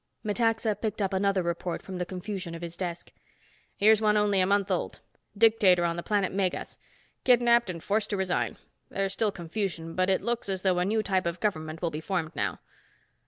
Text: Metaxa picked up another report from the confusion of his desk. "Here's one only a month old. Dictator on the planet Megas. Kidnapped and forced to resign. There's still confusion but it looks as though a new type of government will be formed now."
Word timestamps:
Metaxa 0.25 0.81
picked 0.81 0.99
up 0.99 1.13
another 1.13 1.43
report 1.43 1.83
from 1.83 1.99
the 1.99 2.07
confusion 2.07 2.55
of 2.55 2.63
his 2.63 2.75
desk. 2.75 3.11
"Here's 3.77 4.01
one 4.01 4.17
only 4.17 4.39
a 4.41 4.47
month 4.47 4.71
old. 4.71 4.99
Dictator 5.37 5.85
on 5.85 5.95
the 5.95 6.01
planet 6.01 6.31
Megas. 6.33 6.79
Kidnapped 7.23 7.69
and 7.69 7.83
forced 7.83 8.09
to 8.09 8.17
resign. 8.17 8.57
There's 8.89 9.13
still 9.13 9.31
confusion 9.31 9.93
but 9.93 10.09
it 10.09 10.23
looks 10.23 10.49
as 10.49 10.63
though 10.63 10.79
a 10.79 10.85
new 10.85 11.03
type 11.03 11.27
of 11.27 11.39
government 11.39 11.83
will 11.83 11.91
be 11.91 12.01
formed 12.01 12.35
now." 12.35 12.61